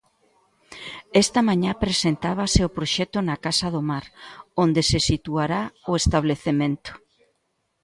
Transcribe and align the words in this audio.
Esta 1.23 1.39
mañá 1.49 1.71
presentábase 1.83 2.59
o 2.67 2.73
proxecto 2.77 3.17
na 3.27 3.35
Casa 3.45 3.67
do 3.75 3.81
Mar, 3.89 4.05
onde 4.63 4.81
se 4.89 4.99
situará 5.09 5.61
o 5.91 5.93
establecemento. 6.01 6.91